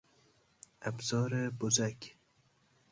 [0.81, 2.15] ابزار بزک